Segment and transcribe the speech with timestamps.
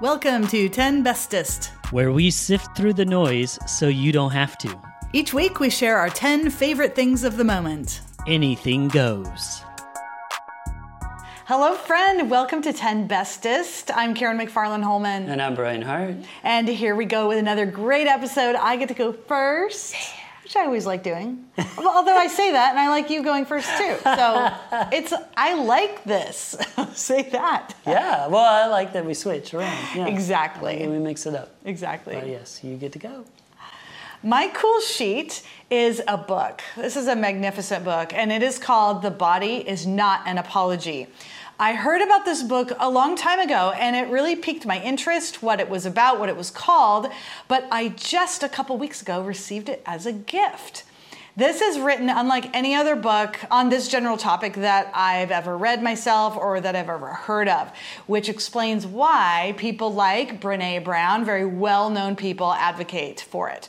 [0.00, 1.72] Welcome to 10 Bestest.
[1.90, 4.80] where we sift through the noise so you don't have to.
[5.12, 8.00] Each week we share our 10 favorite things of the moment.
[8.26, 9.62] Anything goes.
[11.46, 12.30] Hello, friend.
[12.30, 13.90] Welcome to 10 Bestest.
[13.94, 15.28] I'm Karen McFarland Holman.
[15.28, 16.14] And I'm Brian Hart.
[16.44, 18.54] And here we go with another great episode.
[18.54, 19.94] I get to go first,
[20.50, 21.44] which I always like doing.
[21.78, 23.94] Although I say that and I like you going first too.
[24.02, 24.52] So
[24.92, 26.56] it's, I like this.
[26.92, 27.76] say that.
[27.86, 29.78] Yeah, well, I like that we switch around.
[29.94, 30.08] Yeah.
[30.08, 30.82] Exactly.
[30.82, 31.50] And we mix it up.
[31.64, 32.14] Exactly.
[32.14, 33.24] But yes, you get to go.
[34.24, 36.62] My cool sheet is a book.
[36.76, 41.06] This is a magnificent book, and it is called The Body is Not an Apology.
[41.60, 45.42] I heard about this book a long time ago, and it really piqued my interest,
[45.42, 47.08] what it was about, what it was called,
[47.48, 50.84] but I just a couple weeks ago received it as a gift.
[51.36, 55.82] This is written unlike any other book on this general topic that I've ever read
[55.82, 57.70] myself or that I've ever heard of,
[58.06, 63.68] which explains why people like Brene Brown, very well known people, advocate for it.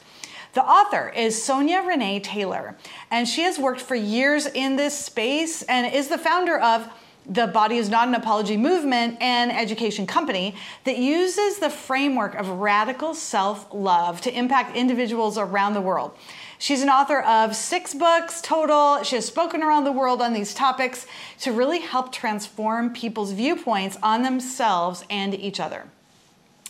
[0.54, 2.78] The author is Sonya Renee Taylor,
[3.10, 6.90] and she has worked for years in this space and is the founder of
[7.26, 10.56] the Body is Not an Apology movement and education company
[10.86, 16.12] that uses the framework of radical self love to impact individuals around the world.
[16.58, 19.04] She's an author of six books total.
[19.04, 21.08] She has spoken around the world on these topics
[21.40, 25.88] to really help transform people's viewpoints on themselves and each other.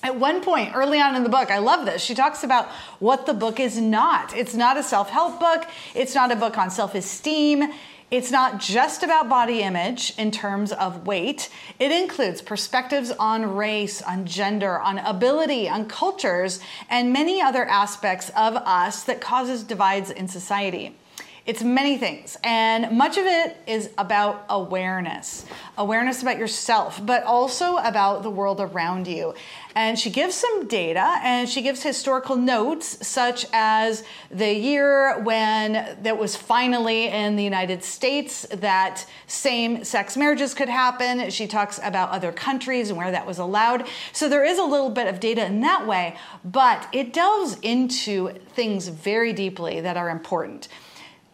[0.04, 2.02] At one point early on in the book, I love this.
[2.02, 2.68] She talks about
[3.00, 4.36] what the book is not.
[4.36, 7.72] It's not a self help book, it's not a book on self esteem.
[8.12, 11.50] It's not just about body image in terms of weight.
[11.80, 18.28] It includes perspectives on race, on gender, on ability, on cultures, and many other aspects
[18.36, 20.98] of us that causes divides in society.
[21.46, 25.46] It's many things, and much of it is about awareness
[25.78, 29.34] awareness about yourself, but also about the world around you.
[29.76, 35.98] And she gives some data and she gives historical notes, such as the year when
[36.04, 41.30] that was finally in the United States that same sex marriages could happen.
[41.30, 43.88] She talks about other countries and where that was allowed.
[44.12, 48.34] So there is a little bit of data in that way, but it delves into
[48.54, 50.68] things very deeply that are important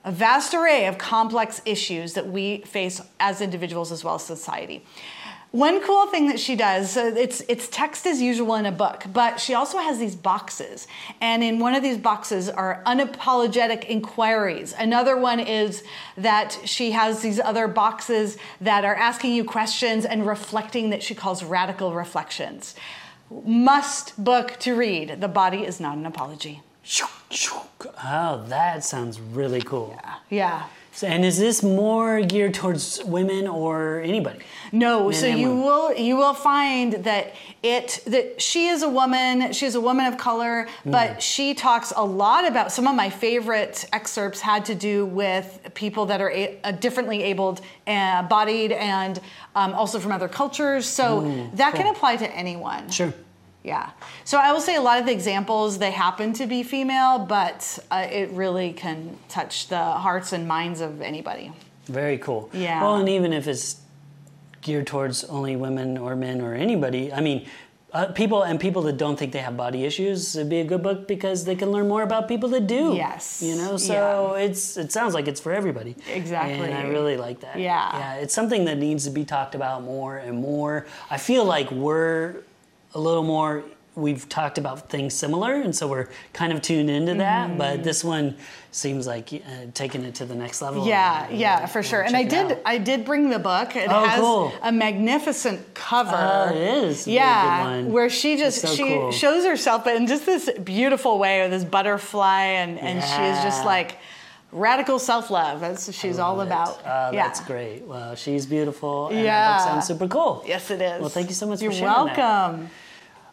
[0.08, 4.82] a vast array of complex issues that we face as individuals as well as society.
[5.52, 9.04] One cool thing that she does, so it's it's text as usual in a book,
[9.12, 10.88] but she also has these boxes.
[11.20, 14.74] And in one of these boxes are unapologetic inquiries.
[14.78, 15.84] Another one is
[16.16, 21.16] that she has these other boxes that are asking you questions and reflecting that she
[21.16, 22.76] calls radical reflections.
[23.30, 25.20] Must book to read.
[25.20, 26.62] The body is not an apology.
[28.04, 29.94] Oh, that sounds really cool.
[29.98, 30.16] Yeah.
[30.30, 30.66] yeah.
[30.94, 34.40] So, and is this more geared towards women or anybody?
[34.72, 35.64] No, Men so you women.
[35.64, 40.18] will you will find that it that she is a woman, she's a woman of
[40.18, 40.92] color, Mm.
[40.92, 45.70] but she talks a lot about some of my favorite excerpts had to do with
[45.76, 49.20] people that are a, uh, differently abled, uh, bodied, and
[49.56, 50.88] um, also from other cultures.
[50.88, 51.22] So
[51.56, 52.90] that can apply to anyone.
[52.90, 53.14] Sure.
[53.68, 53.90] Yeah.
[54.24, 57.78] So I will say a lot of the examples they happen to be female, but
[57.92, 61.52] uh, it really can touch the hearts and minds of anybody.
[61.86, 62.50] Very cool.
[62.54, 62.82] Yeah.
[62.82, 63.82] Well, and even if it's
[64.62, 67.46] geared towards only women or men or anybody, I mean,
[67.92, 70.84] uh, people and people that don't think they have body issues, it'd be a good
[70.84, 72.94] book because they can learn more about people that do.
[72.96, 73.42] Yes.
[73.44, 75.96] You know, so it's it sounds like it's for everybody.
[76.14, 76.68] Exactly.
[76.68, 77.60] And I really like that.
[77.60, 77.98] Yeah.
[77.98, 78.14] Yeah.
[78.16, 80.86] It's something that needs to be talked about more and more.
[81.10, 82.44] I feel like we're
[82.94, 83.64] a little more.
[83.96, 87.50] We've talked about things similar, and so we're kind of tuned into that.
[87.50, 87.58] Mm-hmm.
[87.58, 88.38] But this one
[88.70, 89.38] seems like uh,
[89.74, 90.86] taking it to the next level.
[90.86, 92.02] Yeah, and, uh, yeah, for sure.
[92.04, 92.60] And I did, out.
[92.64, 93.76] I did bring the book.
[93.76, 94.54] It Oh, has cool.
[94.62, 96.12] a magnificent cover.
[96.16, 97.92] Oh, it is a Yeah, good one.
[97.92, 99.12] where she just so she cool.
[99.12, 103.44] shows herself, but in just this beautiful way or this butterfly, and and she is
[103.44, 103.98] just like
[104.52, 105.60] radical self love.
[105.60, 106.80] That's what she's all about.
[106.86, 107.28] Oh, yeah.
[107.28, 107.84] that's great.
[107.84, 109.08] Well, she's beautiful.
[109.10, 109.58] And Yeah.
[109.58, 110.44] that sounds super cool.
[110.46, 111.00] Yes, it is.
[111.02, 112.18] Well, thank you so much for You're sharing that.
[112.18, 112.70] welcome.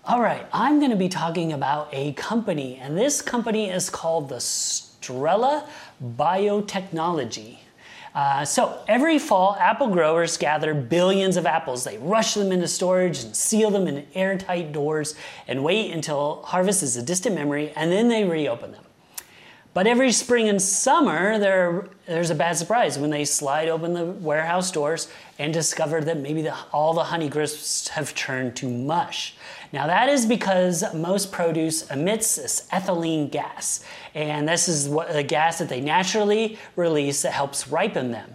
[0.07, 4.29] All right, I'm going to be talking about a company, and this company is called
[4.29, 5.67] the Strella
[6.05, 7.59] Biotechnology.
[8.15, 11.83] Uh, so every fall, apple growers gather billions of apples.
[11.85, 15.17] They rush them into storage and seal them in airtight doors
[15.49, 18.85] and wait until harvest is a distant memory, and then they reopen them.
[19.75, 24.05] But every spring and summer, there, there's a bad surprise when they slide open the
[24.05, 29.35] warehouse doors and discover that maybe the, all the honey crisps have turned to mush.
[29.73, 33.85] Now, that is because most produce emits this ethylene gas,
[34.15, 38.31] and this is what, a gas that they naturally release that helps ripen them.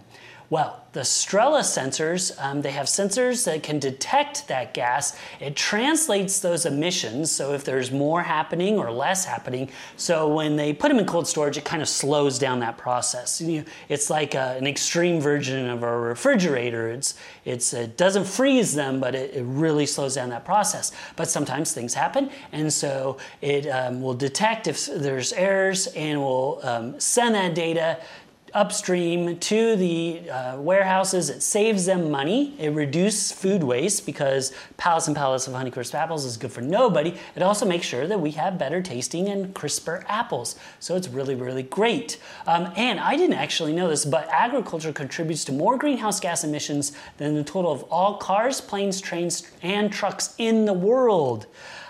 [0.50, 5.16] Well, the Strella sensors, um, they have sensors that can detect that gas.
[5.38, 9.70] It translates those emissions, so if there's more happening or less happening.
[9.96, 13.40] So when they put them in cold storage, it kind of slows down that process.
[13.40, 16.88] You it's like a, an extreme version of a refrigerator.
[16.88, 17.14] It's,
[17.44, 20.90] it's, it doesn't freeze them, but it, it really slows down that process.
[21.14, 26.58] But sometimes things happen, and so it um, will detect if there's errors and will
[26.64, 27.98] um, send that data
[28.54, 31.30] upstream to the uh, warehouses.
[31.30, 32.54] It saves them money.
[32.58, 37.14] It reduces food waste because pallets and pallets of Honeycrisp apples is good for nobody.
[37.36, 40.56] It also makes sure that we have better tasting and crisper apples.
[40.78, 42.18] So it's really, really great.
[42.46, 46.92] Um, and I didn't actually know this, but agriculture contributes to more greenhouse gas emissions
[47.18, 51.46] than the total of all cars, planes, trains, and trucks in the world.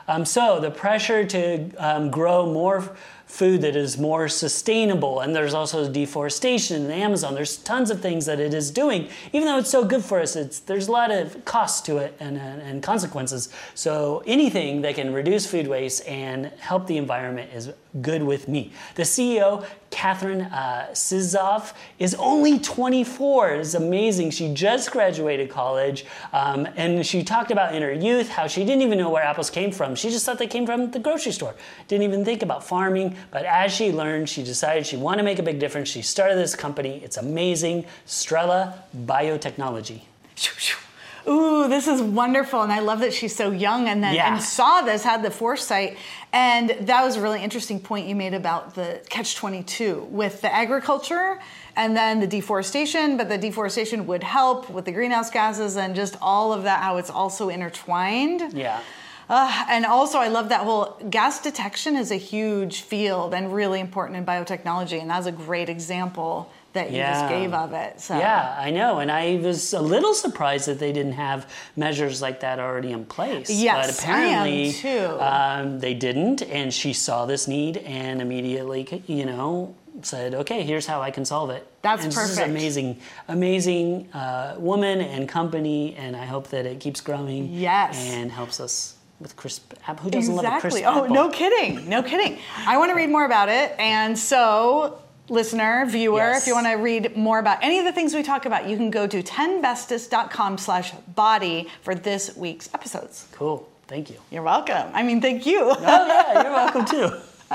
[0.08, 2.96] Um, so the pressure to um, grow more
[3.30, 5.20] food that is more sustainable.
[5.20, 7.34] And there's also deforestation in the Amazon.
[7.34, 9.08] There's tons of things that it is doing.
[9.32, 12.16] Even though it's so good for us, it's, there's a lot of costs to it
[12.18, 13.48] and, and, and consequences.
[13.74, 18.72] So anything that can reduce food waste and help the environment is good with me.
[18.94, 23.54] The CEO, Katherine uh, Sizov, is only 24.
[23.54, 24.30] It's amazing.
[24.30, 28.82] She just graduated college, um, and she talked about in her youth how she didn't
[28.82, 29.94] even know where apples came from.
[29.94, 31.54] She just thought they came from the grocery store.
[31.88, 33.16] Didn't even think about farming.
[33.30, 35.88] But as she learned, she decided she wanted to make a big difference.
[35.88, 37.00] She started this company.
[37.04, 37.86] It's amazing.
[38.06, 40.02] Strella Biotechnology.
[41.28, 42.62] Ooh, this is wonderful.
[42.62, 44.32] And I love that she's so young and then Yeah.
[44.32, 45.98] and saw this, had the foresight.
[46.32, 50.52] And that was a really interesting point you made about the catch 22 with the
[50.52, 51.38] agriculture
[51.76, 56.16] and then the deforestation, but the deforestation would help with the greenhouse gases and just
[56.22, 58.52] all of that, how it's also intertwined.
[58.54, 58.80] Yeah.
[59.30, 63.78] Uh, and also, I love that whole gas detection is a huge field and really
[63.78, 65.00] important in biotechnology.
[65.00, 68.00] And that's a great example that you just gave of it.
[68.00, 68.18] So.
[68.18, 68.98] Yeah, I know.
[68.98, 73.04] And I was a little surprised that they didn't have measures like that already in
[73.04, 73.50] place.
[73.50, 75.20] Yes, but I am apparently too.
[75.20, 76.42] Um, they didn't.
[76.42, 81.24] And she saw this need and immediately, you know, said, okay, here's how I can
[81.24, 81.66] solve it.
[81.82, 85.94] That's and This is amazing, amazing uh, woman and company.
[85.94, 87.52] And I hope that it keeps growing.
[87.52, 87.96] Yes.
[87.96, 90.04] And helps us with crisp apple.
[90.04, 90.84] Who doesn't love a crisp Exactly.
[90.84, 91.14] Oh, apple?
[91.14, 91.88] no kidding.
[91.88, 92.38] No kidding.
[92.66, 93.74] I want to read more about it.
[93.78, 96.42] And so, listener, viewer, Yes.
[96.42, 98.76] if you want to read more about any of the things we talk about, you
[98.76, 103.26] can go to 10bestest.com slash body for this week's episodes.
[103.32, 103.68] Cool.
[103.88, 104.16] Thank you.
[104.30, 104.88] You're welcome.
[104.94, 105.60] I mean, thank you.
[105.62, 107.10] Oh, yeah, you're welcome too.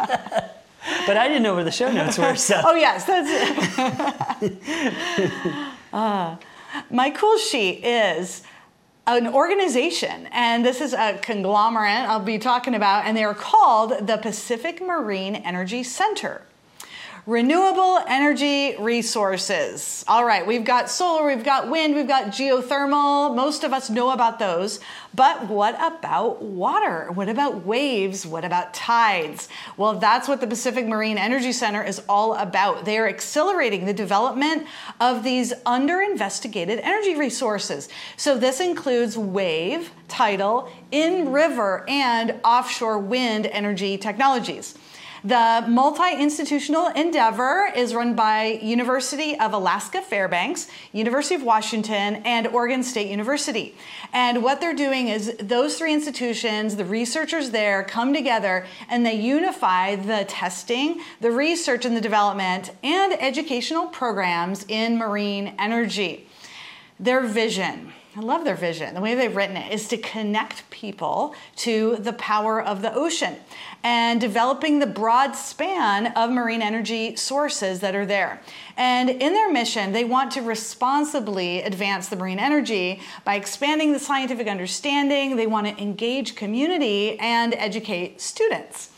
[1.08, 2.62] but I didn't know where the show notes were, so.
[2.64, 4.58] Oh, yes, that's it.
[5.94, 6.36] Uh,
[6.90, 8.44] my cool sheet is
[9.08, 14.18] an organization, and this is a conglomerate I'll be talking about, and they're called the
[14.18, 16.42] Pacific Marine Energy Center.
[17.28, 20.06] Renewable energy resources.
[20.08, 23.36] All right, we've got solar, we've got wind, we've got geothermal.
[23.36, 24.80] Most of us know about those.
[25.12, 27.12] But what about water?
[27.12, 28.28] What about waves?
[28.28, 29.50] What about tides?
[29.76, 32.86] Well, that's what the Pacific Marine Energy Center is all about.
[32.86, 34.68] They are accelerating the development
[35.02, 37.90] of these under-investigated energy resources.
[38.18, 44.78] So this includes wave, tidal, in river, and offshore wind energy technologies.
[45.26, 52.84] The multi-institutional endeavor is run by University of Alaska Fairbanks, University of Washington, and Oregon
[52.84, 53.74] State University.
[54.14, 59.16] And what they're doing is those three institutions, the researchers there come together and they
[59.16, 66.28] unify the testing, the research and the development, and educational programs in marine energy.
[67.00, 68.96] Their vision, I love their vision.
[68.96, 73.36] The way they've written it is to connect people to the power of the ocean
[73.84, 78.42] and developing the broad span of marine energy sources that are there.
[78.78, 84.00] And in their mission, they want to responsibly advance the marine energy by expanding the
[84.00, 85.36] scientific understanding.
[85.36, 88.92] They want to engage community and educate students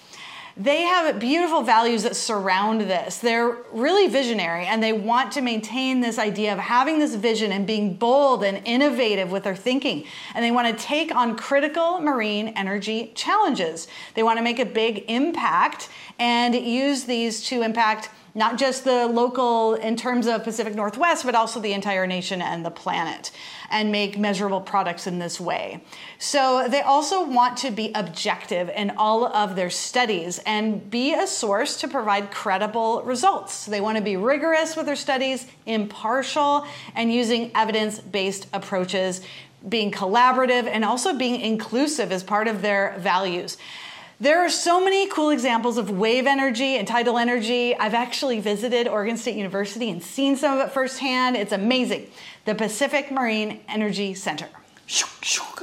[0.59, 3.19] they have beautiful values that surround this.
[3.19, 7.67] They're really visionary and they want to maintain this idea of having this vision and
[7.67, 10.05] being bold and innovative with their thinking.
[10.33, 13.87] And they want to take on critical marine energy challenges.
[14.15, 19.07] They want to make a big impact and use these to impact not just the
[19.07, 23.31] local in terms of Pacific Northwest, but also the entire nation and the planet,
[23.71, 25.83] and make measurable products in this way.
[26.19, 31.25] So they also want to be objective in all of their studies and be a
[31.25, 33.53] source to provide credible results.
[33.53, 39.21] So they want to be rigorous with their studies, impartial, and using evidence based approaches,
[39.67, 43.57] being collaborative, and also being inclusive as part of their values.
[44.19, 47.75] There are so many cool examples of wave energy and tidal energy.
[47.75, 51.35] I've actually visited Oregon State University and seen some of it firsthand.
[51.35, 52.07] It's amazing.
[52.45, 54.47] The Pacific Marine Energy Center.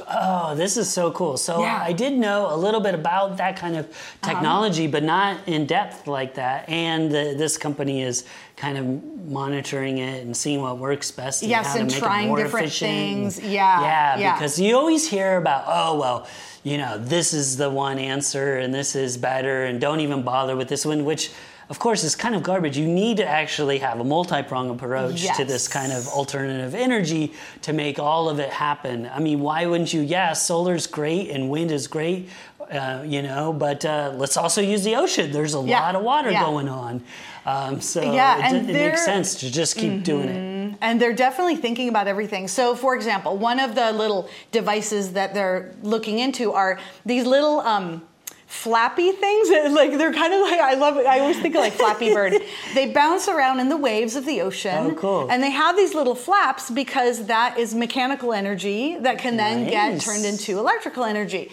[0.07, 1.35] Oh, this is so cool.
[1.35, 1.83] So uh, Yeah.
[1.83, 4.31] I did know a little bit about that kind of uh-huh.
[4.33, 6.69] technology, but not in depth like that.
[6.69, 8.23] And the, this company is
[8.55, 8.85] kind of
[9.27, 12.91] monitoring it and seeing what works best and Yes, and trying different efficient.
[12.91, 13.39] things.
[13.39, 14.33] Yeah, yeah, yeah.
[14.35, 16.27] because you always hear about, oh well,
[16.65, 20.55] you know, this is the one answer and this is better, and don't even bother
[20.57, 21.31] with this one, which.
[21.67, 22.77] Of course, is kind of garbage.
[22.77, 27.73] You need to actually have a multi-pronged approach to this kind of alternative energy to
[27.73, 29.09] make all of it happen.
[29.11, 30.01] I mean, why wouldn't you?
[30.01, 32.29] Yeah, solar's great and wind is great,
[32.69, 35.31] uh, you know, but uh, let's also use the ocean.
[35.31, 36.43] There's a Yeah, lot of water yeah.
[36.45, 37.03] going on.
[37.47, 40.54] Um, so Yeah, it, it makes sense to just keep doing it.
[40.81, 42.47] And they're definitely thinking about everything.
[42.47, 47.59] So, for example, one of the little devices that they're looking into are these little
[47.61, 48.01] um,
[48.47, 49.49] flappy things.
[49.75, 51.05] Like they're kind of like I love it.
[51.05, 52.33] I always think of like Flappy Bird.
[52.73, 54.91] they bounce around in the waves of the ocean.
[54.91, 55.27] Oh, cool.
[55.31, 59.99] And they have these little flaps because that is mechanical energy that can then get
[60.01, 61.51] turned into electrical energy.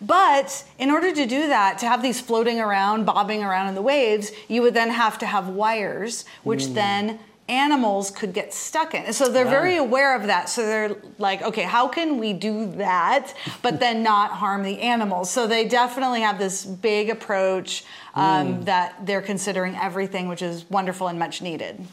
[0.00, 3.82] But in order to do that, to have these floating around, bobbing around in the
[3.82, 6.74] waves, you would then have to have wires, which Hmm.
[6.74, 9.12] then animals could get stuck in.
[9.12, 9.50] So they're Wow.
[9.50, 10.48] very aware of that.
[10.48, 15.30] So they're like, okay, how can we do that, but then not harm the animals?
[15.30, 17.84] So they definitely have this big approach
[18.14, 18.62] um, Hmm.
[18.64, 21.84] that they're considering everything, which is wonderful and much needed.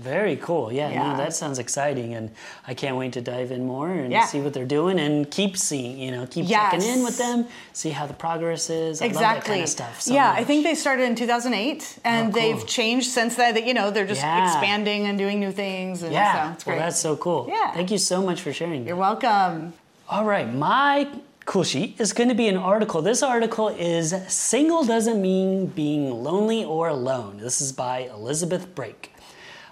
[0.00, 0.72] Very cool.
[0.72, 1.12] Yeah, Yeah.
[1.12, 2.30] no, that sounds exciting, and
[2.66, 4.24] I can't wait to dive in more and Yeah.
[4.24, 6.72] see what they're doing and keep seeing, you know, keep Yes.
[6.72, 9.02] checking in with them, see how the progress is.
[9.02, 9.40] I love exactly.
[9.40, 10.00] that kind of stuff.
[10.00, 12.40] so yeah, I think they started in 2008, and Oh, cool.
[12.40, 13.52] they've changed since then.
[13.54, 14.46] That you know they're just Yeah.
[14.46, 16.02] expanding and doing new things.
[16.02, 16.76] And Yeah, so it's great.
[16.76, 17.46] well, that's so cool.
[17.48, 17.72] Yeah.
[17.72, 18.86] Thank you so much for sharing.
[18.86, 19.74] You're welcome.
[20.08, 21.08] All right, my
[21.44, 23.02] cool sheet is going to be an article.
[23.02, 27.38] This article is Single Doesn't Mean Being Lonely or Alone.
[27.42, 29.12] This is by Elizabeth Brake.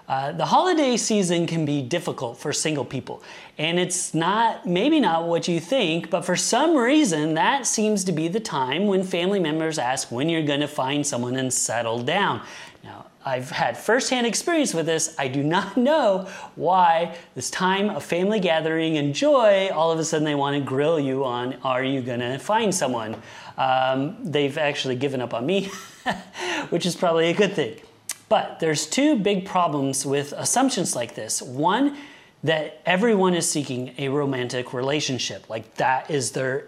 [0.09, 3.21] Uh, the holiday season can be difficult for single people,
[3.59, 8.11] and it's not, maybe not what you think, but for some reason, that seems to
[8.11, 12.01] be the time when family members ask when you're going to find someone and settle
[12.01, 12.41] down.
[12.83, 15.13] Now, I've had firsthand experience with this.
[15.19, 20.03] I do not know why this time of family gathering and joy, all of a
[20.03, 23.15] sudden they want to grill you on are you going to find someone?
[23.59, 25.65] Um, they've actually given up on me,
[26.69, 27.79] which is probably a good thing.
[28.29, 31.41] But there's two big problems with assumptions like this.
[31.41, 31.97] One,
[32.43, 36.67] that everyone is seeking a romantic relationship, like that is their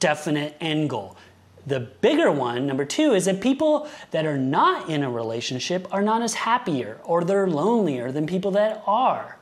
[0.00, 1.16] definite end goal.
[1.66, 6.02] The bigger one, number two, is that people that are not in a relationship are
[6.02, 9.38] not as happier or they're lonelier than people that are.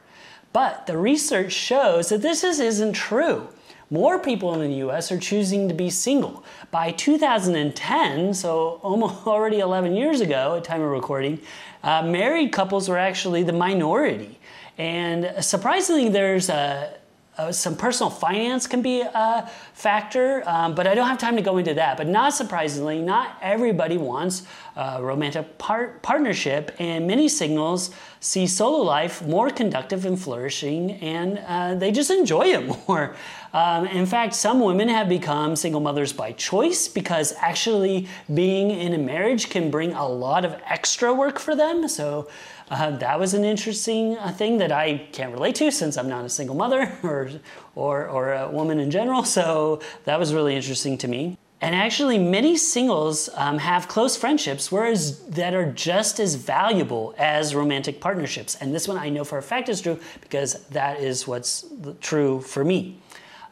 [0.52, 3.48] But the research shows that this is, isn't true.
[3.90, 6.44] More people in the US are choosing to be single.
[6.70, 11.40] By 2010, so almost already 11 years ago at time of recording,
[11.82, 14.38] uh, married couples were actually the minority.
[14.78, 16.94] And surprisingly, there's a
[17.36, 21.42] uh, some personal finance can be a factor, um, but I don't have time to
[21.42, 21.96] go into that.
[21.96, 24.44] But not surprisingly, not everybody wants
[24.76, 31.38] a romantic par- partnership, and many singles see solo life more conductive and flourishing, and
[31.46, 33.16] uh, they just enjoy it more.
[33.52, 38.94] Um, in fact, some women have become single mothers by choice because actually being in
[38.94, 41.86] a marriage can bring a lot of extra work for them.
[41.86, 42.28] So
[42.70, 46.24] uh, that was an interesting uh, thing that I can't relate to since I'm not
[46.24, 47.30] a single mother or,
[47.74, 49.24] or, or a woman in general.
[49.34, 51.36] So that was really interesting to me.
[51.60, 57.54] And actually, many singles um, have close friendships, whereas that are just as valuable as
[57.54, 58.54] romantic partnerships.
[58.56, 61.64] And this one I know for a fact is true because that is what's
[62.00, 62.98] true for me.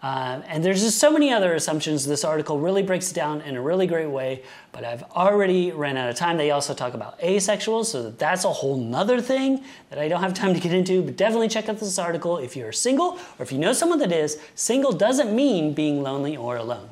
[0.02, 2.04] Um, and there's just so many other assumptions.
[2.04, 4.42] This article really breaks it down in a really great way,
[4.72, 6.36] but I've already ran out of time.
[6.36, 10.34] They also talk about asexuals, so that's a whole nother thing that I don't have
[10.34, 13.52] time to get into, but definitely check out this article if you're single or if
[13.52, 14.40] you know someone that is.
[14.56, 16.90] Single doesn't mean being lonely or alone.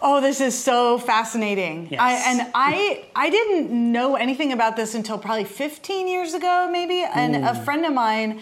[0.00, 1.88] Oh, this is so fascinating.
[1.90, 2.00] Yes.
[2.00, 7.02] I, and I I didn't know anything about this until probably 15 years ago, maybe.
[7.02, 8.40] And a friend of mine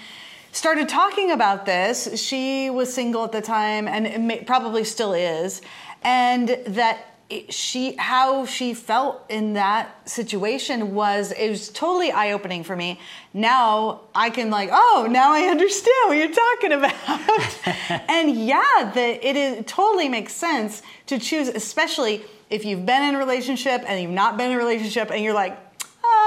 [0.57, 2.21] started talking about this.
[2.21, 5.61] She was single at the time, and may, probably still is.
[6.03, 7.17] And that
[7.49, 13.01] she how she felt in that situation was it was totally eye opening for me.
[13.35, 18.01] Now I can like oh now I understand what you're talking about.
[18.09, 23.03] and yeah, that it is it totally makes sense to choose, especially if you've been
[23.03, 25.66] in a relationship and you've not been in a relationship and you're like.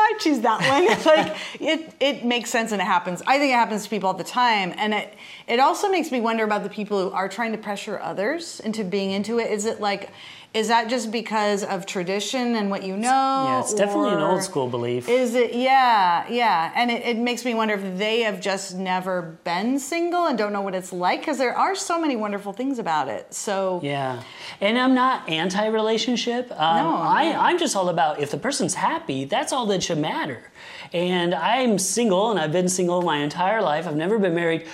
[0.10, 0.84] "Oh, I choose that one.
[0.84, 3.22] It's like it, it makes sense and it happens.
[3.28, 5.14] I think it happens to people all the time, and it,
[5.48, 8.84] it also makes me wonder about the people who are trying to pressure others into
[8.84, 9.52] being into it.
[9.52, 10.12] Is it like
[10.52, 13.08] is that just because of tradition and what you know?
[13.10, 15.08] Yeah, it's definitely an old school belief.
[15.08, 15.54] Is it?
[15.54, 16.72] Yeah, yeah.
[16.76, 20.52] And it, it makes me wonder if they have just never been single and don't
[20.52, 23.32] know what it's like because there are so many wonderful things about it.
[23.32, 24.24] So yeah,
[24.60, 26.52] and I'm not anti-relationship.
[26.52, 27.40] Um, No, I, no.
[27.40, 30.52] I'm just all about if the person's happy, that's all that should matter.
[30.94, 33.88] And I'm single, and I've been single my entire life.
[33.88, 34.66] I've never been married.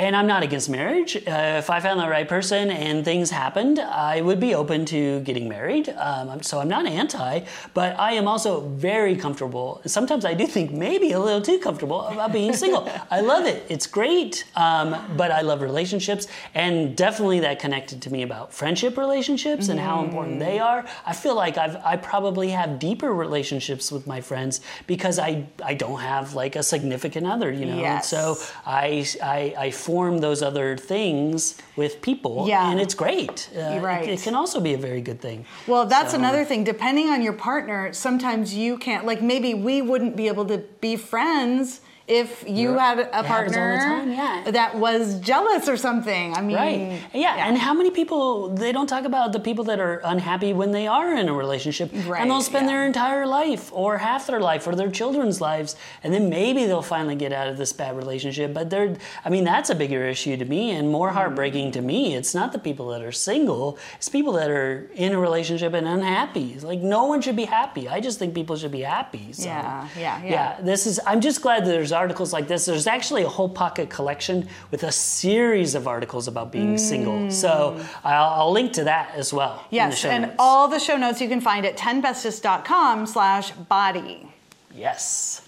[0.00, 1.14] And I'm not against marriage.
[1.14, 5.20] Uh, if I found the right person and things happened, I would be open to
[5.20, 5.90] getting married.
[5.90, 7.40] Um, so I'm not anti,
[7.74, 9.82] but I am also very comfortable.
[9.84, 12.90] Sometimes I do think maybe a little too comfortable about being single.
[13.10, 13.62] I love it.
[13.68, 14.44] It's great.
[14.56, 19.78] Um, but I love relationships, and definitely that connected to me about friendship relationships and
[19.78, 20.86] how important they are.
[21.04, 25.74] I feel like I've I probably have deeper relationships with my friends because I I
[25.74, 27.72] don't have like a significant other, you know.
[27.72, 28.08] And Yes.
[28.08, 32.70] so I, I, I form those other things with people, Yeah.
[32.70, 33.48] and it's great.
[33.56, 34.08] Uh, right.
[34.08, 35.44] It, it can also be a very good thing.
[35.66, 36.62] Well, that's So- another thing.
[36.64, 39.04] Depending on your partner, sometimes you can't.
[39.04, 41.80] Like maybe we wouldn't be able to be friends
[42.10, 42.80] if you Right.
[42.80, 44.50] had a It happens all the partner time, yeah.
[44.50, 46.36] that was jealous or something.
[46.36, 47.00] I mean, Right.
[47.14, 47.46] Yeah.
[47.46, 50.86] And how many people, they don't talk about the people that are unhappy when they
[50.88, 51.90] are in a relationship.
[52.06, 52.72] Right, And they'll spend yeah.
[52.72, 55.76] their entire life or half their life or their children's lives.
[56.02, 58.52] And then maybe they'll finally get out of this bad relationship.
[58.52, 61.16] But they're, I mean, that's a bigger issue to me and more mm-hmm.
[61.16, 62.16] heartbreaking to me.
[62.16, 65.86] It's not the people that are single, it's people that are in a relationship and
[65.86, 66.54] unhappy.
[66.54, 67.88] It's like no one should be happy.
[67.88, 69.32] I just think people should be happy.
[69.32, 69.44] So.
[69.44, 70.30] Yeah, yeah, yeah.
[70.30, 70.98] Yeah, this is.
[71.06, 72.64] I'm just glad that there's articles like this.
[72.64, 77.18] There's actually a whole pocket collection with a series of articles about being single.
[77.18, 77.32] Mm.
[77.32, 79.54] So I'll, I'll link to that as well.
[79.70, 80.36] in the Yes, and notes.
[80.38, 84.32] all the show notes you can find at 10bestest.com slash body.
[84.74, 85.42] yes.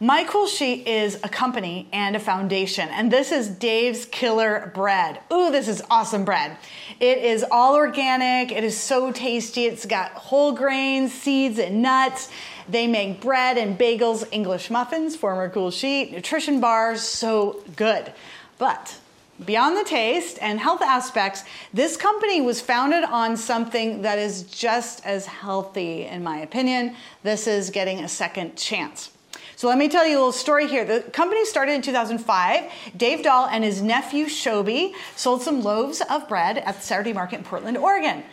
[0.00, 5.18] My Cool Sheet is a company and a foundation, and this is Dave's Killer Bread.
[5.32, 6.56] Ooh, this is awesome bread.
[7.00, 9.64] It is all organic, it is so tasty.
[9.64, 12.30] It's got whole grains, seeds, and nuts.
[12.68, 18.12] They make bread and bagels, English muffins, former Cool Sheet, nutrition bars, so good.
[18.58, 18.98] But
[19.44, 25.06] Beyond the taste and health aspects, this company was founded on something that is just
[25.06, 26.96] as healthy, in my opinion.
[27.22, 29.12] This is getting a second chance.
[29.54, 30.84] So let me tell you a little story here.
[30.84, 32.70] The company started in 2005.
[32.96, 37.38] Dave Dahl and his nephew Shobi sold some loaves of bread at the Saturday Market
[37.38, 38.24] in Portland, Oregon.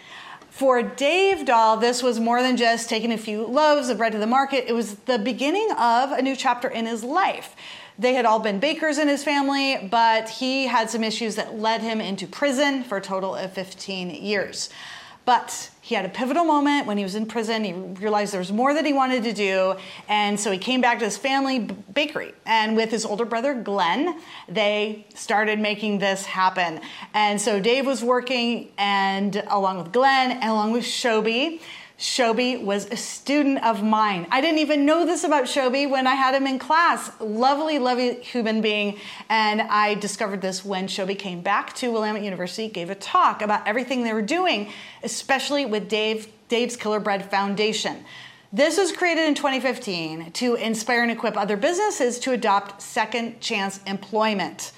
[0.56, 4.20] For Dave Dahl, this was more than just taking a few loaves of bread to
[4.20, 4.64] the market.
[4.70, 7.58] It was the beginning of a new chapter in his life.
[8.00, 11.82] They had all been bakers in his family, but he had some issues that led
[11.82, 14.70] him into prison for a total of 15 years.
[15.26, 17.64] But he had a pivotal moment when he was in prison.
[17.64, 19.76] He realized there was more that he wanted to do.
[20.08, 22.34] And so he came back to his family bakery.
[22.46, 26.80] And with his older brother, Glenn, they started making this happen.
[27.14, 31.62] And so Dave was working, and along with Glenn, and along with Shobi,
[31.98, 34.28] Shobi was a student of mine.
[34.30, 37.10] I didn't even know this about Shobi when I had him in class.
[37.22, 39.00] Lovely, lovely human being.
[39.30, 43.66] And I discovered this when Shobi came back to Willamette University, gave a talk about
[43.66, 44.72] everything they were doing,
[45.04, 48.04] especially with Dave, Dave's Killer Bread Foundation.
[48.52, 53.80] This was created in 2015 to inspire and equip other businesses to adopt second chance
[53.86, 54.74] employment.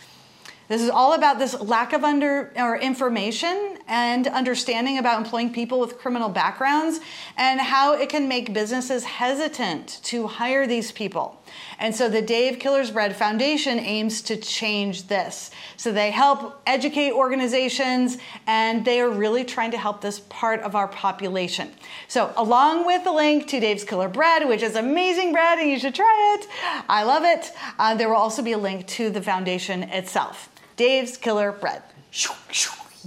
[0.68, 5.80] This is all about this lack of under or information and understanding about employing people
[5.80, 7.00] with criminal backgrounds
[7.38, 11.42] and how it can make businesses hesitant to hire these people.
[11.80, 15.52] And so the Dave Killer's Bread Foundation aims to change this.
[15.78, 20.76] So they help educate organizations and they are really trying to help this part of
[20.76, 21.72] our population.
[22.10, 25.80] So along with the link to Dave's Killer Bread, which is amazing bread and you
[25.80, 26.48] should try it,
[26.90, 30.50] I love it, uh, there will also be a link to the foundation itself.
[30.78, 31.82] Dave's Killer Bread.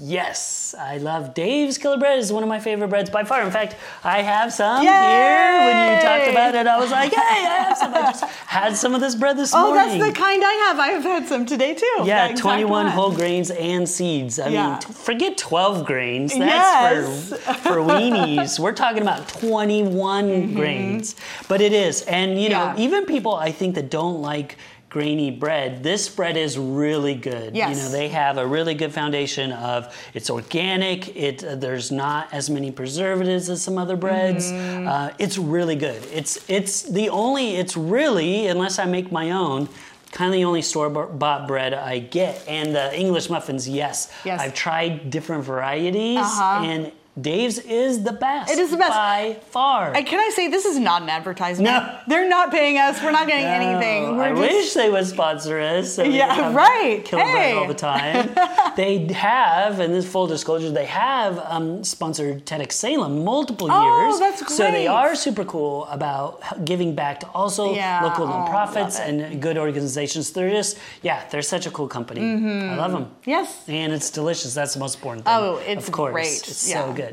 [0.03, 2.19] Yes, I love Dave's Killer Bread.
[2.19, 3.43] is one of my favorite breads by far.
[3.43, 4.89] In fact, I have some Yay!
[4.89, 5.59] here.
[5.61, 8.77] When you talked about it, I was like, "Hey, I have some." I just had
[8.77, 9.83] some of this bread this Oh, morning.
[9.83, 10.79] Oh, that's the kind I have.
[10.79, 12.03] I have had some today too.
[12.05, 12.87] Yeah, 21 one.
[12.87, 14.39] whole grains and seeds.
[14.39, 14.71] I Yeah.
[14.71, 16.33] mean, forget 12 grains.
[16.33, 17.29] That's Yes.
[17.29, 18.59] for, for weenies.
[18.59, 21.15] We're talking about 21 grains.
[21.47, 22.03] But it is.
[22.03, 22.79] And, you know, Mm-hmm.
[22.79, 22.85] Yeah.
[22.85, 24.57] even people I think that don't like
[24.91, 27.57] grainy bread, this bread is really good.
[27.57, 27.77] Yes.
[27.77, 32.29] You know, they have a really good foundation of it's organic, it uh, there's not
[32.35, 34.51] as many preservatives as some other breads.
[34.51, 34.89] Mm-hmm.
[34.89, 36.05] Uh, it's really good.
[36.13, 39.69] It's it's the only it's really unless I make my own
[40.11, 42.45] kind of the only store bought bread I get.
[42.49, 44.13] And the English muffins, yes.
[44.25, 44.41] Yes.
[44.41, 46.65] I've tried different varieties Uh-huh.
[46.65, 48.51] and Dave's is the best.
[48.53, 48.93] It is the best.
[48.93, 49.93] by far.
[49.95, 51.65] And can I say this is not an advertisement?
[51.73, 51.99] No.
[52.09, 53.03] They're not paying us.
[53.03, 54.17] We're not getting anything.
[54.17, 55.95] We're I just, wish they would sponsor us.
[55.95, 57.09] So Yeah, right.
[57.11, 57.53] Bread Hey.
[57.55, 58.31] all the time.
[58.77, 64.19] they have, and this full disclosure, they have um, sponsored TEDx Salem multiple Oh, years.
[64.21, 68.99] that's So they are super cool about giving back to also Yeah, local oh, nonprofits
[69.01, 70.31] and good organizations.
[70.33, 72.21] They're just, yeah, they're such a cool company.
[72.21, 73.11] I love them.
[73.25, 73.65] Yes.
[73.69, 74.55] And it's delicious.
[74.55, 75.35] That's the most important thing.
[75.37, 76.13] Oh, it's of course.
[76.13, 76.27] great.
[76.49, 76.87] It's Yeah.
[76.87, 77.10] so good.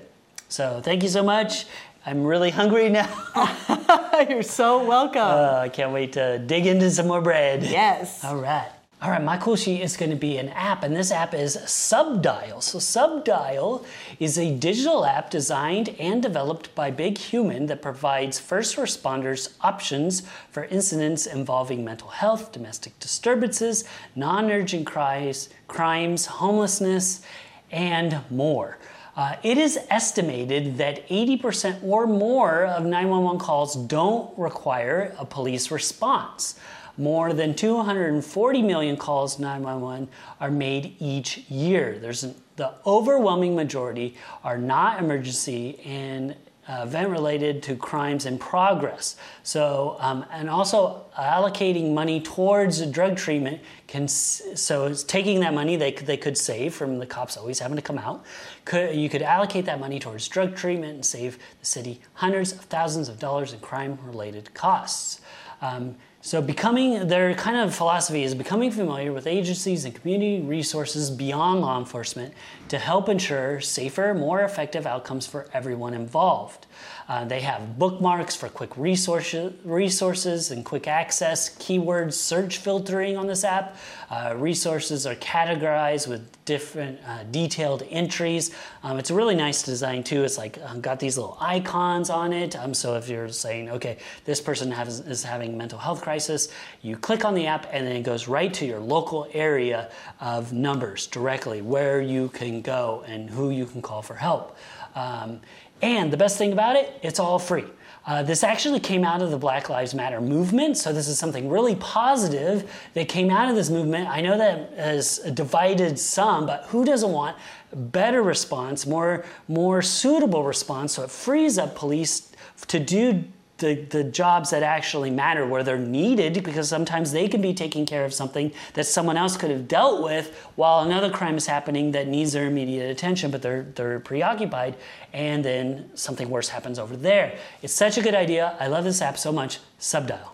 [0.49, 1.65] So thank you so much.
[2.05, 3.09] I'm really hungry now.
[4.29, 5.21] You're so welcome.
[5.21, 7.63] Uh, I can't wait to dig into some more bread.
[7.63, 8.23] yes.
[8.23, 8.69] All right.
[8.99, 11.55] All right, my cool sheet is going to be an app, and this app is
[11.55, 12.63] Subdial.
[12.63, 13.85] So, Subdial
[14.19, 20.23] is a digital app designed and developed by Big Human that provides first responders options
[20.49, 23.83] for incidents involving mental health, domestic disturbances,
[24.15, 27.21] non urgent crimes, crimes, homelessness,
[27.69, 28.79] and more.
[29.17, 35.71] Uh, it is estimated that 80% or more of 911 calls don't require a police
[35.71, 36.59] response.
[36.99, 40.07] More than 240 million calls 911
[40.39, 41.97] are made each year.
[41.97, 46.35] There's an, the overwhelming majority are not emergency and
[46.67, 49.15] uh, event related to crimes in progress.
[49.43, 55.77] So, um, and also allocating money towards drug treatment can, so it's taking that money
[55.77, 58.25] they could, they could save from the cops always having to come out.
[58.65, 62.61] Could, you could allocate that money towards drug treatment and save the city hundreds of
[62.61, 65.21] thousands of dollars in crime related costs.
[65.61, 71.11] Um, so, becoming their kind of philosophy is becoming familiar with agencies and community resources
[71.11, 72.33] beyond law enforcement
[72.69, 76.65] to help ensure safer, more effective outcomes for everyone involved.
[77.07, 83.27] Uh, they have bookmarks for quick resources, resources and quick access, keyword search filtering on
[83.27, 83.77] this app.
[84.09, 88.53] Uh, resources are categorized with different uh, detailed entries.
[88.83, 90.23] Um, it's a really nice design too.
[90.23, 92.57] It's like uh, got these little icons on it.
[92.57, 96.49] Um, so if you're saying, okay, this person has, is having a mental health crisis,
[96.81, 99.89] you click on the app and then it goes right to your local area
[100.19, 104.57] of numbers directly where you can go and who you can call for help.
[104.95, 105.41] Um,
[105.81, 107.65] and the best thing about it, it's all free.
[108.07, 111.49] Uh, this actually came out of the Black Lives Matter movement, so this is something
[111.49, 114.07] really positive that came out of this movement.
[114.07, 117.35] I know that has divided some, but who doesn't want
[117.73, 122.31] better response, more more suitable response, so it frees up police
[122.67, 123.25] to do
[123.57, 127.85] the, the jobs that actually matter where they're needed because sometimes they can be taking
[127.85, 131.91] care of something that someone else could have dealt with while another crime is happening
[131.91, 134.75] that needs their immediate attention but they're they're preoccupied
[135.13, 139.01] and then something worse happens over there it's such a good idea i love this
[139.01, 140.33] app so much subdial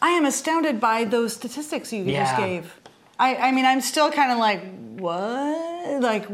[0.00, 2.46] I am astounded by those statistics you just Yeah.
[2.46, 2.74] gave.
[3.18, 4.60] I, I mean, I'm still kind of like,
[4.96, 6.00] what?
[6.00, 6.26] Like,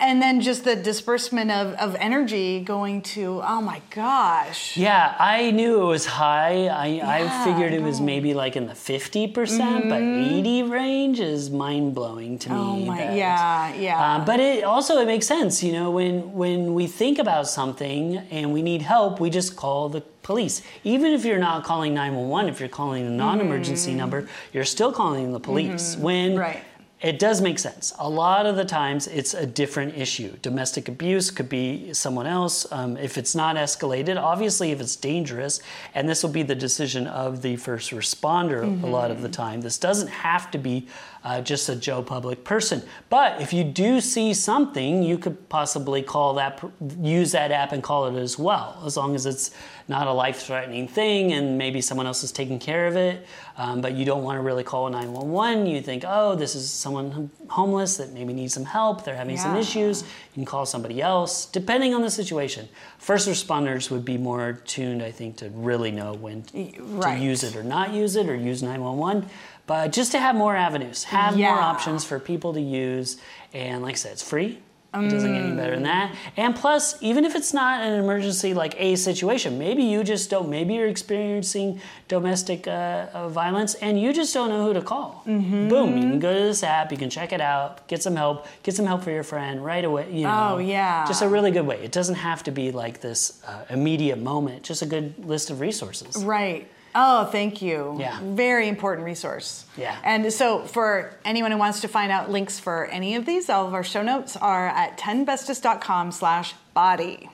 [0.00, 4.76] and then just the disbursement of, of energy going to, oh my gosh.
[4.76, 8.56] yeah i knew it was high i, I Yeah, figured I it was maybe like
[8.56, 12.68] in the 50% but 80 range is mind-blowing to me Mm-hmm.
[12.68, 14.00] Oh my, that- yeah, yeah.
[14.16, 18.16] Uh, but it also it makes sense, you know, when when we think about something
[18.30, 20.62] and we need help, we just call the police.
[20.84, 25.32] Even if you're not calling 911, if you're calling a non-emergency number, you're still calling
[25.32, 25.96] the police.
[25.96, 26.38] When Mm-hmm.
[26.40, 26.62] Right.
[27.00, 27.94] It does make sense.
[27.98, 30.36] A lot of the times, it's a different issue.
[30.42, 32.66] Domestic abuse could be someone else.
[32.72, 35.60] Um, if it's not escalated, obviously, if it's dangerous,
[35.94, 39.60] and this will be the decision of the first responder a lot of the time.
[39.60, 40.88] This doesn't have to be
[41.22, 42.82] uh, just a Joe public person.
[43.10, 46.62] But if you do see something, you could possibly call that,
[47.00, 49.52] use that app and call it as well, as long as it's
[49.88, 53.26] not a life threatening thing and maybe someone else is taking care of it.
[53.56, 55.66] Um, but you don't want to really call 911.
[55.66, 59.04] You think, oh, this is someone homeless that maybe needs some help.
[59.04, 60.02] They're having some issues.
[60.02, 62.68] You can call somebody else, depending on the situation.
[62.98, 66.44] First responders would be more tuned, I think, to really know when
[66.78, 67.18] right.
[67.18, 69.28] to use it or not use it or use 911.
[69.66, 73.18] But just to have more avenues, have more options for people to use.
[73.52, 74.60] And like I said, it's free.
[74.94, 76.14] It doesn't get any better than that.
[76.36, 80.48] And plus, even if it's not an emergency like a situation, maybe you just don't,
[80.48, 85.22] maybe you're experiencing domestic uh, uh, violence and you just don't know who to call.
[85.26, 85.68] Mm-hmm.
[85.68, 88.46] Boom, you can go to this app, you can check it out, get some help,
[88.62, 90.10] get some help for your friend right away.
[90.10, 91.04] You know, Oh, yeah.
[91.06, 91.82] Just a really good way.
[91.84, 95.60] It doesn't have to be like this uh, immediate moment, just a good list of
[95.60, 96.24] resources.
[96.24, 96.66] Right.
[97.00, 97.96] Oh, thank you.
[97.96, 98.18] Yeah.
[98.20, 99.64] Very important resource.
[99.76, 99.96] Yeah.
[100.02, 103.68] And so, for anyone who wants to find out links for any of these, all
[103.68, 107.30] of our show notes are at 10bestest.com slash body.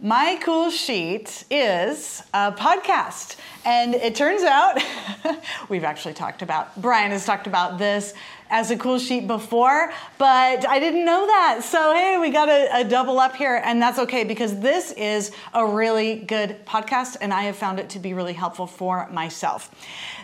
[0.00, 3.36] My Cool Sheet is a podcast.
[3.64, 4.80] And it turns out,
[5.68, 8.14] we've actually talked about, Brian has talked about this
[8.50, 11.60] as a cool sheet before, but I didn't know that.
[11.62, 15.30] So, hey, we got a, a, double up here, and that's okay because this is
[15.52, 19.70] a really good podcast, and I have found it to be really helpful for myself.